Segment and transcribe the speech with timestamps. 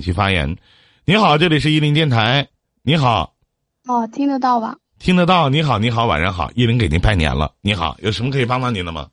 [0.00, 0.56] 请其发言。
[1.04, 2.48] 你好，这里是伊林电台。
[2.80, 3.34] 你好，
[3.84, 4.78] 哦，听得到吧？
[4.98, 5.50] 听得到。
[5.50, 7.52] 你好，你好，晚上好，伊林给您拜年了。
[7.60, 9.10] 你好，有什么可以帮到您的吗？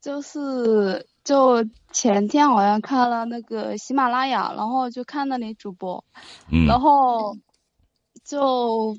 [0.00, 6.04] 就是就前天好像看了那个喜马拉雅，然后就看到你主播，
[6.52, 7.36] 嗯，然后
[8.24, 8.96] 就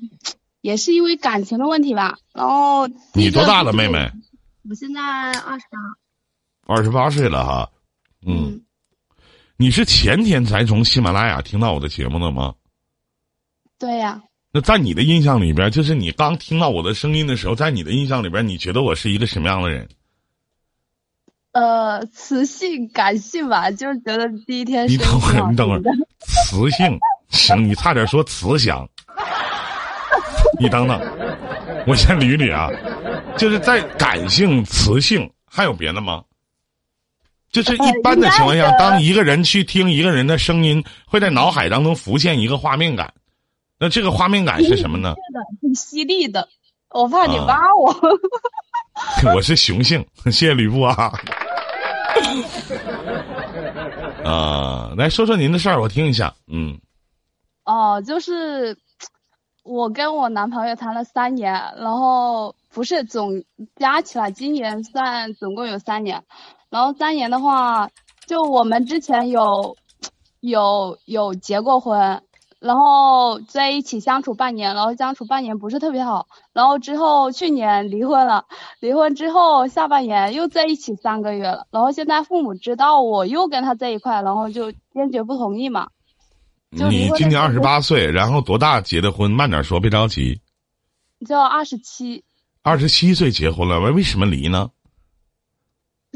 [0.60, 2.18] 也是因为感情的问题吧。
[2.34, 4.12] 然后你多大了，妹妹？
[4.68, 6.74] 我现在二十八。
[6.74, 7.70] 二十八岁了哈，
[8.26, 8.60] 嗯。
[9.62, 12.52] 你是前天才从喜马拉雅听到我的节目的吗？
[13.78, 14.20] 对呀。
[14.52, 19.88] 那在你的印象里边，就是你刚听到我的声音的时候，在你的印象里边，你觉得我是一个什么样的人？
[21.52, 24.88] 呃，磁性、感性吧，就是觉得第一天。
[24.88, 25.82] 你等会儿，你等会儿，
[26.18, 28.84] 磁性行，你差点说慈祥。
[30.58, 31.00] 你等等，
[31.86, 32.68] 我先捋捋啊，
[33.38, 36.24] 就是在感性、磁性，还有别的吗？
[37.52, 43.12] 就是一般的情况下，当一个人去听一个人的声音，会在脑海当中浮现一个画面感。
[43.78, 45.10] 那这个画面感是什么呢？
[45.10, 46.48] 是的，很犀利的。
[46.90, 47.94] 我怕你挖我。
[49.34, 51.12] 我是雄性， 谢谢吕布啊。
[54.24, 56.32] 啊，来说说您的事儿，我听一下。
[56.46, 56.78] 嗯。
[57.64, 58.76] 哦，就是
[59.62, 63.44] 我跟我男朋友谈了三年，然后不是总
[63.76, 66.22] 加起来，今年算总共有三年。
[66.72, 67.90] 然后三年的话，
[68.26, 69.76] 就我们之前有，
[70.40, 72.22] 有有结过婚，
[72.60, 78.46] 然后在一起相处半年，然后相处半年不是特别好，然后之后去年离婚了，
[78.80, 85.88] 离婚之后下半年又在一起三个月了，然后现在父母知道我又跟他在一块，然后就坚决不同意嘛。
[86.70, 89.30] 你今年二十八岁，然后多大结的婚？
[89.30, 90.40] 慢点说，别着急。
[91.28, 92.24] 就二十七。
[92.62, 94.70] 二十七岁结婚了，为为什么离呢？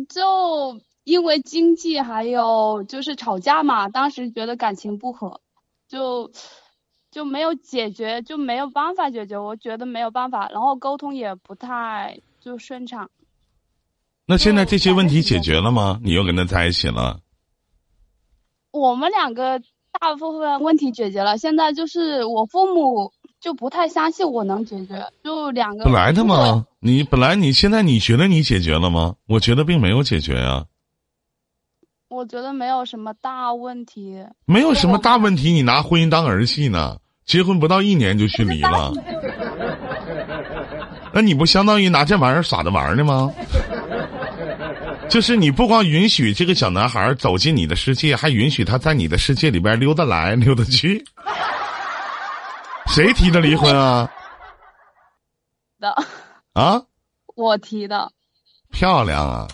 [0.08, 5.41] 就因为经济，还有就是吵架嘛，当时觉得感情不和，
[5.88, 6.30] 就
[7.11, 13.10] 就没有解决，就没有办法解决，我觉得没有办法，然后沟通也不太就顺畅。
[14.26, 16.00] 那现在这些问题解决了吗？
[16.03, 17.21] 你又跟他在一起了？
[18.71, 19.60] 我们两个
[19.98, 23.12] 大部分问题解决了，现在就是我父母。
[23.47, 26.67] 就不太相信我能解决，就两个本来的嘛？
[26.81, 29.15] 你本来你现在你觉得你解决了吗？
[29.29, 30.65] 我觉得并没有解决呀。
[32.09, 34.19] 我觉得没有什么大问题。
[34.47, 36.97] 没有什么大问题，你拿婚姻当儿戏呢？
[37.25, 38.93] 结婚不到一年就去离了，
[41.13, 43.33] 那你不相当于拿这玩意儿耍着玩呢吗？
[45.09, 51.05] 就是你不光允许这个小男孩走进你的世界，还允许他在你的世界里边溜达来溜达去。
[52.97, 54.11] 谁提的离婚啊？
[55.79, 55.95] 的
[56.55, 56.83] 啊，
[57.34, 58.11] 我提的。
[58.71, 59.47] 漂亮啊！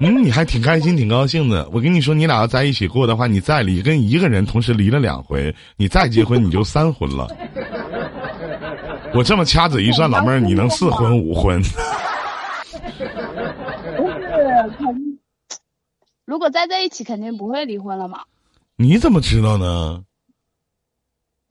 [0.00, 1.66] 嗯，你还挺开心，挺高兴的。
[1.72, 7.26] 我跟你说，你俩要在一起过的话，你再离，跟一个人同时离了两回，你再结婚你就三婚了。
[9.14, 11.58] 我这么掐指一算，老妹儿，你能四婚五婚？
[13.96, 15.18] 不是，肯
[16.26, 18.24] 如果再在一起，肯定不会离婚了嘛。
[18.76, 20.04] 你怎么知道呢？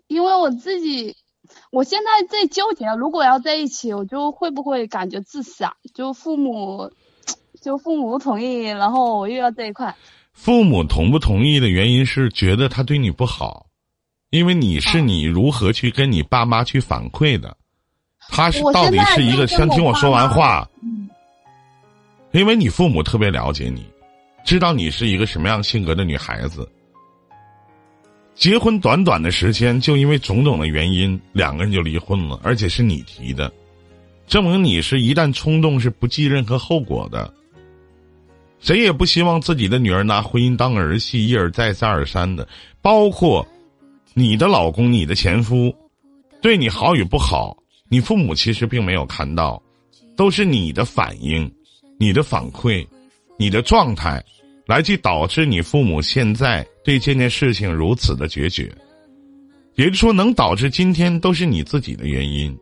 [0.07, 1.15] 因为我自己，
[1.71, 5.73] 我现在在纠结，如果要在一起，我就会不会感觉自私啊？
[5.93, 6.91] 就父母，
[7.61, 9.95] 就父母不同意，然后我又要这一块。
[10.31, 13.65] 父母同不同意的原因是觉得他对你不好，
[14.29, 17.57] 因为你是你如何去跟你爸妈去反馈的，
[18.29, 20.69] 他是到底是一个先听我说完话。
[22.31, 23.85] 因为你父母特别了解你，
[24.45, 26.69] 知道你是一个什么样性格的女孩子。
[28.37, 33.51] 结婚短短的时间，就因为种种的原因，两个人就离婚了，而且是你提的，
[34.27, 37.33] 证明你是一旦冲动是不计任何后果的。
[38.59, 42.47] 谁也不希望自己的女儿拿婚姻当儿戏，一而再再而三的。
[42.79, 43.45] 包括
[44.13, 45.73] 你的老公、你的前夫，
[46.39, 47.57] 对你好与不好，
[47.89, 49.61] 你父母其实并没有看到，
[50.15, 51.51] 都是你的反应、
[51.99, 52.85] 你的反馈、
[53.35, 54.23] 你的状态。
[54.67, 58.69] 来去导致你父母现在对这件事情如此的决绝，
[59.75, 62.55] 也就是说，能导致今天都是你自己的原因。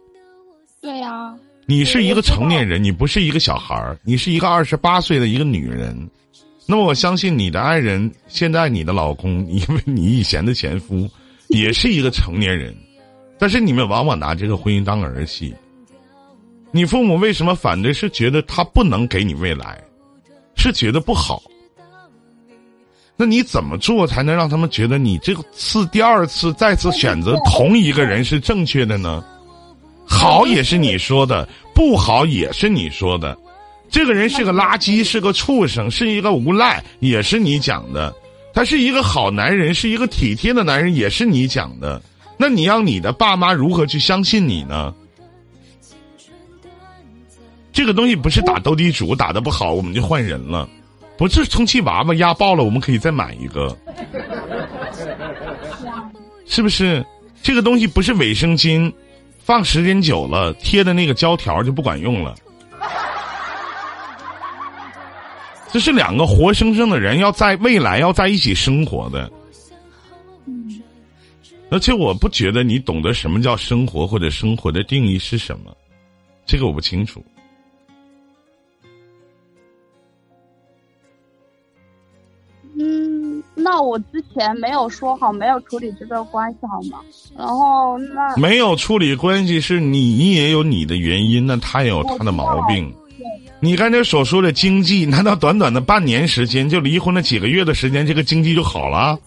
[0.79, 1.35] 对呀，
[1.65, 5.97] 你是一个成年人，你不是一个小孩儿，你是一个二十八岁的一个女人。
[6.67, 11.09] 那么，我相信你的爱人，现在你的老公， 因为你以前的前夫，
[11.47, 12.75] 也是一个成年人，
[13.39, 15.53] 但是你们往往拿这个婚姻当儿戏。
[16.71, 17.91] 你父母为什么反对？
[17.91, 19.81] 是觉得他不能给你未来，
[20.55, 21.41] 是觉得不好。
[23.17, 29.23] 那你怎么做才能让他们觉得你这次第二次再次选择同一个人是正确的呢？
[30.05, 33.37] 好也是你说的，不好也是你说的。
[33.89, 38.13] 这个人是个垃圾，是个畜生，是一个无赖，也是你讲的。
[38.53, 42.01] 他是一个好男人，是一个体贴的男人，也是你讲的。
[42.37, 44.93] 那你让你的爸妈如何去相信你呢？
[47.71, 50.69] 这个东西不是打斗地主打的不好，我们就换人了，
[51.17, 53.75] 不是充气娃娃压爆了，我们可以再买一个，
[56.45, 57.05] 是不是？
[57.41, 58.91] 这个东西不是卫生巾，
[59.37, 62.35] 放时间久了贴的那个胶条就不管用了。
[65.71, 69.29] 这是两个活生生的人要在未来要在一起生活的，
[71.69, 75.75] 而且我不觉得你懂得什么叫生活或者生活的定义是什么，
[76.45, 77.23] 这个我不清楚。
[83.85, 86.99] 我之前没有说好，没有处理这段关系好吗？
[87.37, 92.93] 然后那没有处理关系是你也有你的原因，那他也有他的毛病。
[93.59, 99.17] 你刚才所说的经济，难道短短的半年时间就离婚了几个月的时间，这个经济就好了？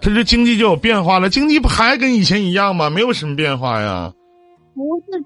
[0.00, 1.30] 他这经济就有变化了？
[1.30, 2.90] 经济不还跟以前一样吗？
[2.90, 4.12] 没有什么变化呀。
[4.74, 5.24] 不是，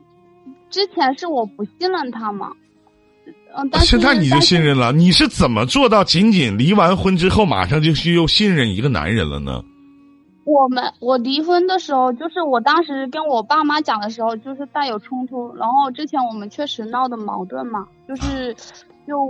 [0.71, 2.53] 之前是我不信任他吗？
[3.57, 4.93] 嗯，现在你就信任了？
[4.93, 9.63] 你是怎么做到仅仅离完婚之后马上就去又信任一个男人了呢？
[10.45, 15.55] 我们我离婚的时候，就是我当时跟我爸妈讲的时候，就是带有冲突。
[15.55, 18.53] 然后之前我们确实闹的矛盾嘛，就是
[19.07, 19.25] 就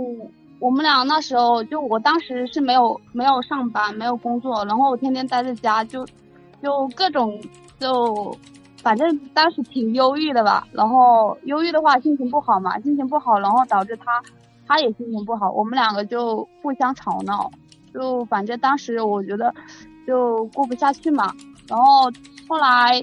[0.59, 6.03] 我们俩那时候，就我当时是没有没有上班，没有工作，然后我天天待在家，就
[6.63, 7.39] 就各种
[7.79, 8.35] 就
[8.83, 10.67] 反正当时挺忧郁的吧。
[10.71, 14.21] 然后忧郁的话，心情不好嘛，心情不好，然后导致他
[14.67, 17.49] 他也心情不好，我们两个就互相吵闹。
[17.91, 19.51] 就反正当时我觉得。
[20.05, 21.33] 就过不下去嘛，
[21.65, 22.11] 然后
[22.49, 23.01] 后来，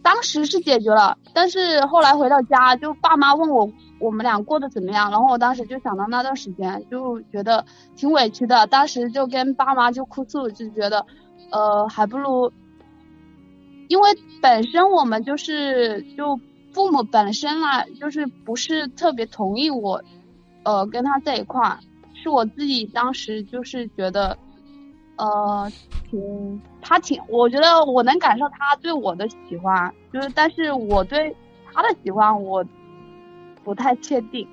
[0.00, 3.68] 当时是解决了，但是后来回到家，就爸妈问我
[3.98, 7.64] 我们俩过得怎么样，然后我当时就想到那段时间，就觉得
[7.96, 11.04] 挺委屈的，当时就跟爸妈就哭诉，就觉得，
[11.50, 12.52] 呃，还不如，
[13.90, 14.08] 因为
[14.40, 16.38] 本身我们就是就
[16.72, 20.00] 父母本身啊，就是不是特别同意我，
[20.62, 21.80] 呃，跟他在一块儿，
[22.14, 24.38] 是我自己当时就是觉得。
[25.16, 25.70] 呃，
[26.10, 31.36] 挺他挺，我觉得我能感受他对我的喜欢，就是，但是我对
[31.70, 32.64] 他的喜欢我
[33.62, 34.48] 不太确定。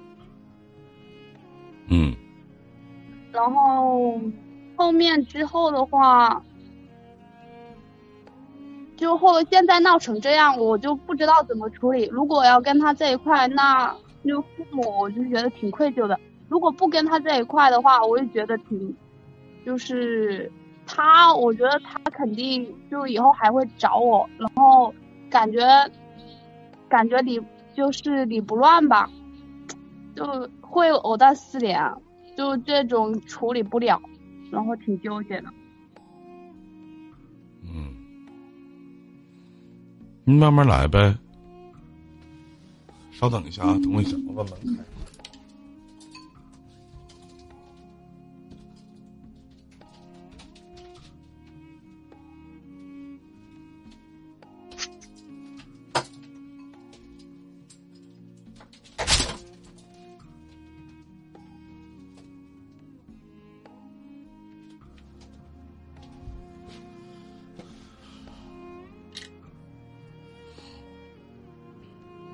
[1.88, 2.14] 嗯。
[3.32, 4.20] 然后
[4.76, 6.44] 后面之后的话，
[8.98, 12.06] 就后现在闹成这样，我就不知道怎么处理。
[12.12, 13.96] 如果要跟他在一块，那
[14.26, 16.16] 就父母我就觉得挺愧疚的；
[16.50, 18.96] 如果不跟他在一块的话，我也觉得挺。
[19.66, 20.52] 就是
[20.86, 24.94] 他，我觉得他肯定就以后还会找我，然后
[25.30, 25.62] 感觉
[26.88, 27.42] 感觉理
[27.76, 29.10] 就是理不乱吧，
[30.16, 31.94] 就会藕断丝连，
[32.38, 34.02] 就这种处理不了，
[34.50, 35.50] 然后挺纠结的。
[40.30, 41.16] 你慢慢来呗，
[43.14, 44.84] 稍等一下啊，等我一下，我把门开。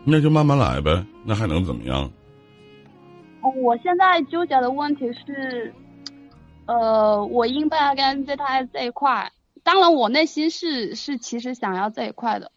[0.06, 2.12] 那就慢慢来呗，那还能怎么样？
[3.56, 5.74] 我现在纠结的问题是，
[6.66, 9.32] 呃，我应不应该跟他在一块？
[9.64, 12.52] 当然，我内心是是其实想要这一块的，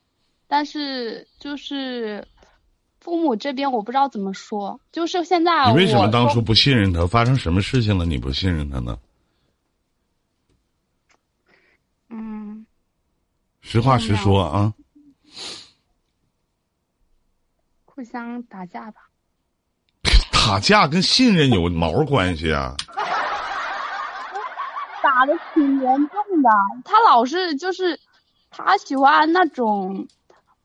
[0.49, 2.27] 但是就是
[3.01, 4.81] 父母这边我不知道怎么说。
[4.91, 7.07] 就是现在，你为什么当初不信任他？
[7.07, 8.05] 发生什么事情了？
[8.05, 8.99] 你不信任他呢？
[12.11, 12.67] 嗯，
[13.61, 14.75] 实话实说啊。
[17.97, 19.09] 互相打架吧，
[20.31, 22.77] 打架跟信任有毛关系啊？
[25.03, 26.51] 打的挺严重的，
[26.85, 27.99] 他老是就是
[28.51, 30.07] 他喜欢那种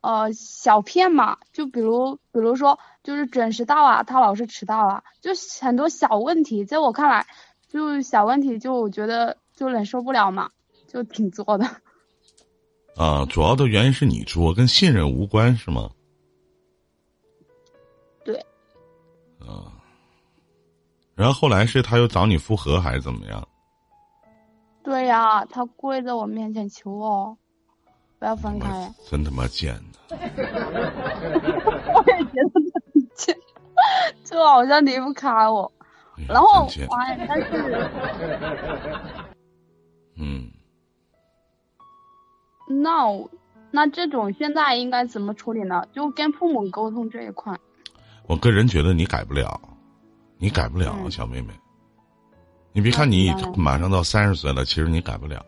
[0.02, 7.26] 呃小骗嘛，就比如比如说就是准时到啊，他老是迟到啊，就很多小问题，在我看来
[7.70, 10.50] 就小问题，就我觉得就忍受不了嘛，
[10.86, 11.66] 就挺作的。
[12.98, 15.92] 啊，主要的原因是你作，跟信任无关是吗？
[19.52, 19.72] 啊，
[21.16, 23.48] 然后后来是他又找你复合还是怎么样？
[24.84, 27.38] 对呀，他跪在我面前求我，
[28.18, 28.92] 不要分开。
[29.10, 29.76] 真他妈贱
[30.10, 30.18] 的！
[30.18, 32.62] 我也觉得
[32.94, 33.38] 很贱，
[34.24, 35.72] 就好像离不开我。
[36.28, 36.68] 然后，
[37.28, 37.90] 但是，
[40.16, 40.52] 嗯
[42.68, 43.06] 那
[43.72, 45.86] 那这种现在应该怎么处理呢？
[45.94, 47.60] 就跟父母沟通这一块。
[48.32, 49.60] 我个人觉得你改不了，
[50.38, 51.54] 你改不了，小妹妹。
[52.72, 55.46] 你别看你马上到三十岁了，其实你改不了。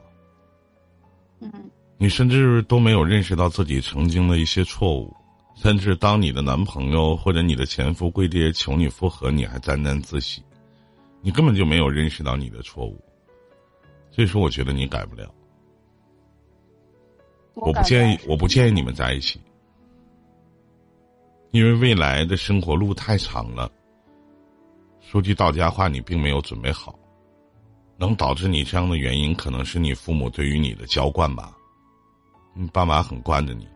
[1.39, 1.49] 嗯。
[1.97, 5.15] 你甚至都没有认识到自己曾经的一些错误，
[5.55, 10.43] 甚至当你的男朋友或者你的前夫跪地求你复合，你还沾沾自喜，
[11.21, 13.01] 你根本就没有认识到你的错误。
[14.11, 15.33] 所以说，我觉得你改不了。
[17.53, 19.39] 我不建议，我不建议你们在一起，
[21.53, 23.69] 因为未来的生活路太长了。
[24.99, 26.97] 说句到家话，你并没有准备好，
[27.95, 31.55] 能导致你这样的原因，可能是你父母对于你的娇惯吧。
[32.55, 33.67] 你爸妈很惯着你。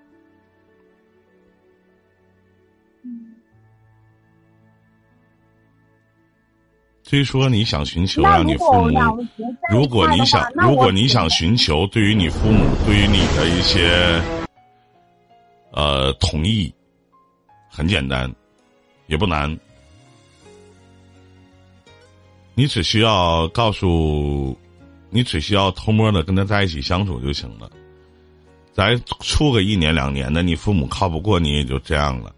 [7.04, 9.24] 所以说，你想寻求让你父母，
[9.72, 14.20] 如果你想，如果你想寻求对于你父母对于你的一些，
[15.72, 16.74] 呃，同意，
[17.78, 18.34] 很简单，
[19.06, 19.56] 也不难，
[22.56, 24.58] 你只需要告诉，
[25.12, 27.70] 你只需要偷摸的跟他在一起相处就行了。
[28.74, 32.34] 咱处个一年两年的，你父母靠不过你也就这样了。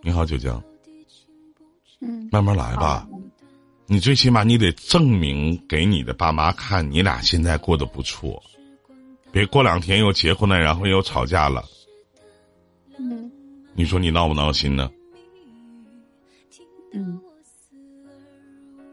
[0.00, 0.62] 你好，九江。
[1.98, 2.28] 嗯。
[2.30, 3.04] 慢慢来吧，
[3.86, 8.40] 你最起码你得证明给你的爸妈看，你俩现在过得不错。
[9.34, 11.64] 别过两天又结婚了，然后又吵架了。
[12.96, 13.28] 嗯。
[13.74, 14.88] 你说你闹不闹心呢？
[16.92, 17.20] 嗯。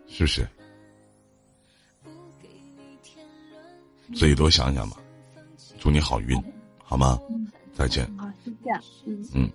[0.07, 0.48] 是不是？
[4.15, 4.98] 自己多想想吧，
[5.79, 6.36] 祝你好运，
[6.83, 7.19] 好吗？
[7.75, 8.03] 再见。
[8.17, 8.71] 好，谢谢。
[9.05, 9.51] 嗯嗯。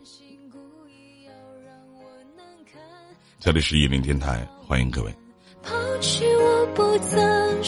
[3.41, 5.13] 这里是一林电台，欢迎各位。
[5.65, 7.63] 抛弃我不曾